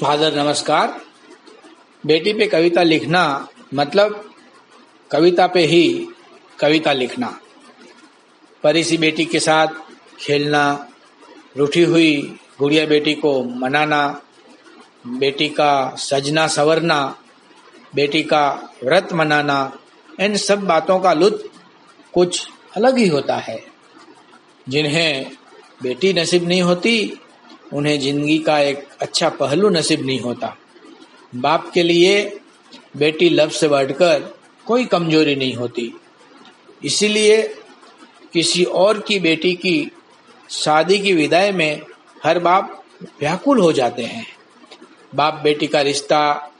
Father, 0.00 0.36
नमस्कार। 0.36 1.00
बेटी 2.06 2.32
पे 2.32 2.46
कविता 2.46 2.82
लिखना 2.82 3.48
मतलब 3.74 4.30
कविता 5.10 5.46
पे 5.46 5.60
ही 5.60 6.08
कविता 6.58 6.92
लिखना। 6.92 7.40
परी 8.62 8.84
सी 8.84 8.96
बेटी 8.96 9.24
के 9.24 9.40
साथ 9.40 9.66
खेलना, 10.20 10.88
रूठी 11.56 11.82
हुई 11.82 12.38
गुड़िया 12.58 12.86
बेटी 12.86 13.14
को 13.14 13.44
मनाना, 13.44 14.22
बेटी 15.06 15.48
का 15.48 15.94
सजना 15.98 16.46
सवरना, 16.46 17.18
बेटी 17.94 18.22
का 18.22 18.74
व्रत 18.84 19.12
मनाना, 19.12 19.78
इन 20.20 20.36
सब 20.36 20.60
बातों 20.60 21.00
का 21.00 21.12
लुत्फ 21.12 21.62
कुछ 22.14 22.48
अलग 22.76 22.98
ही 22.98 23.08
होता 23.08 23.36
है। 23.36 23.64
जिन्हें 24.68 25.30
बेटी 25.82 26.12
नसीब 26.12 26.48
नहीं 26.48 26.62
होती 26.62 27.20
उन्हें 27.72 27.98
ज़िंदगी 28.00 28.38
का 28.38 28.58
एक 28.58 28.86
अच्छा 29.00 29.28
पहलू 29.28 29.68
नसीब 29.68 30.04
नहीं 30.06 30.20
होता। 30.20 30.56
बाप 31.34 31.70
के 31.74 31.82
लिए 31.82 32.40
बेटी 32.96 33.28
लव 33.28 33.48
से 33.48 33.68
बढ़कर 33.68 34.32
कोई 34.66 34.84
कमज़ोरी 34.84 35.34
नहीं 35.34 35.54
होती। 35.54 35.92
इसीलिए 36.84 37.42
किसी 38.32 38.64
और 38.64 39.00
की 39.00 39.18
बेटी 39.18 39.54
की 39.54 39.90
शादी 40.50 40.98
की 40.98 41.12
विदाई 41.12 41.52
में 41.52 41.80
हर 42.24 42.38
बाप 42.38 42.82
व्याकुल 43.20 43.60
हो 43.60 43.72
जाते 43.72 44.02
हैं। 44.02 44.26
बाप 45.14 45.40
बेटी 45.44 45.66
का 45.66 45.80
रिश्ता, 45.80 46.52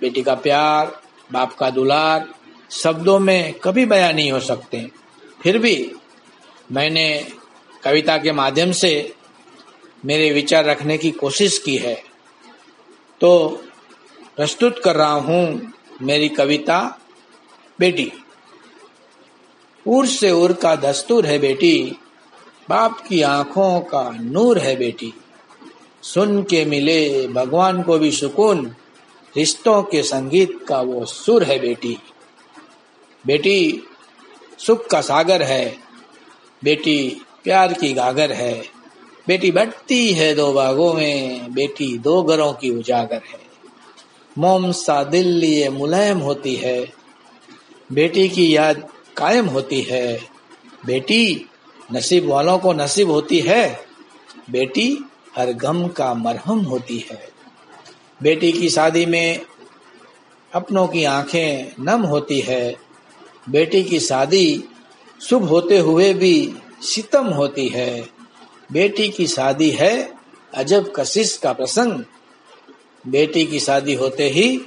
बेटी 0.00 0.22
का 0.22 0.34
प्यार, 0.34 1.00
बाप 1.32 1.54
का 1.54 1.70
दुलार 1.70 2.28
शब्दों 2.70 3.18
में 3.18 3.52
कभी 3.54 3.84
बयान 3.86 4.14
नहीं 4.16 4.30
हो 4.32 4.40
सकते। 4.40 4.86
फिर 5.42 5.58
भी 5.58 5.92
मैंने 6.72 7.26
कविता 7.82 8.16
के 8.18 8.32
माध्यम 8.32 8.72
से 8.72 8.90
मेरे 10.06 10.32
विचार 10.32 10.64
रखने 10.64 10.98
की 10.98 11.10
कोशिश 11.10 11.58
की 11.58 11.76
है। 11.76 12.02
तो 13.20 13.62
प्रस्तुत 14.36 14.78
कर 14.78 14.96
रहा 14.96 15.12
हूँ 15.12 15.72
मेरी 16.02 16.28
कविता, 16.28 16.98
बेटी। 17.78 18.12
उर 19.86 20.06
से 20.06 20.30
उर 20.30 20.52
का 20.52 20.76
दस्तूर 20.76 21.26
है 21.26 21.38
बेटी, 21.38 21.96
बाप 22.68 23.00
की 23.08 23.22
आँखों 23.22 23.80
का 23.80 24.10
नूर 24.10 24.58
है 24.58 24.76
बेटी। 24.76 25.14
सुन 26.02 26.42
के 26.42 26.64
मिले 26.64 27.28
भगवान 27.28 27.82
को 27.82 27.98
भी 27.98 28.10
सुकून, 28.10 28.74
रिश्तों 29.36 29.82
के 29.82 30.02
संगीत 30.02 30.58
का 30.68 30.80
वो 30.80 31.04
सुर 31.04 31.42
है 31.42 31.58
बेटी। 31.58 31.96
बेटी, 33.26 33.82
सुख 34.58 34.86
का 34.86 35.00
सागर 35.00 35.42
है, 35.42 35.76
बेटी 36.64 37.22
प्यार 37.44 37.72
की 37.72 37.92
गागर 37.92 38.32
है। 38.32 38.75
बेटी 39.28 39.50
बढ़ती 39.50 40.12
है 40.12 40.34
दो 40.34 40.52
बागों 40.52 40.94
में, 40.94 41.54
बेटी 41.54 41.98
दो 41.98 42.22
घरों 42.22 42.52
की 42.52 42.70
उजागर 42.70 43.22
है। 43.32 43.40
मोम 44.38 44.72
सा 44.72 45.04
दिल 45.04 45.28
लिए 45.28 45.68
मुलायम 45.68 46.18
होती 46.18 46.54
है, 46.54 46.92
बेटी 47.92 48.28
की 48.28 48.56
याद 48.56 48.88
कायम 49.16 49.46
होती 49.46 49.80
है। 49.80 50.20
बेटी 50.86 51.46
नसीब 51.92 52.26
वालों 52.26 52.58
को 52.58 52.72
नसीब 52.72 53.10
होती 53.10 53.40
है, 53.40 53.80
बेटी 54.50 54.98
हर 55.36 55.52
गम 55.52 55.88
का 55.88 56.14
मरहम 56.14 56.58
होती 56.58 56.98
है। 57.10 57.28
बेटी 58.22 58.52
की 58.52 58.70
शादी 58.70 59.06
में 59.06 59.40
अपनों 60.52 60.88
की 60.88 61.04
आँखें 61.04 61.72
नम 61.80 62.02
होती 62.02 62.40
है, 62.40 62.76
बेटी 63.48 63.82
की 63.84 64.00
शादी 64.00 64.64
शुभ 65.20 65.44
होते 65.44 65.78
हुए 65.78 66.14
भी 66.14 66.54
सितम 66.82 67.26
होती 67.26 67.68
है। 67.68 68.15
बेटी 68.72 69.08
की 69.08 69.26
शादी 69.26 69.70
है, 69.70 70.12
अजब 70.54 70.92
कशिश 70.96 71.36
का 71.36 71.52
प्रसंग। 71.52 72.04
बेटी 73.06 73.46
की 73.46 73.60
शादी 73.60 73.94
होते 73.94 74.28
ही 74.28 74.60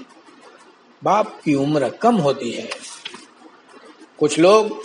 बाप 1.03 1.41
की 1.45 1.53
उम्र 1.53 1.89
कम 1.89 2.16
होती 2.16 2.52
है। 2.52 2.69
कुछ 4.19 4.40
लोग 4.40 4.84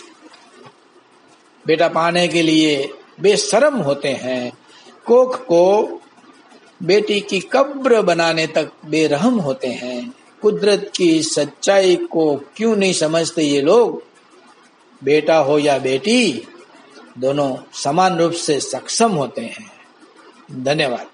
बेटा 1.66 1.89
पाने 1.89 2.28
के 2.28 2.43
लिए 2.43 2.91
बेशरम 3.21 3.77
होते 3.77 4.09
हैं। 4.09 4.53
कोख 5.06 5.44
को 5.44 6.00
बेटी 6.83 7.21
की 7.21 7.41
कब्र 7.41 8.03
बनाने 8.03 8.47
तक 8.47 8.72
बेरहम 8.87 9.39
होते 9.39 9.69
हैं। 9.69 10.15
कुदरत 10.43 10.93
की 10.97 11.22
सच्चाई 11.22 11.97
को 11.97 12.37
क्यों 12.37 12.77
नहीं 12.77 12.93
समझते 12.93 13.43
ये 13.43 13.60
लोग? 13.60 14.03
बेटा 15.05 15.37
हो 15.37 15.59
या 15.59 15.78
बेटी 15.78 16.49
दोनों 17.19 17.57
समान 17.73 18.19
रूप 18.19 18.33
से 18.33 18.61
सक्षम 18.61 19.13
होते 19.13 19.41
हैं। 19.41 19.73
धन्यवाद। 20.65 21.07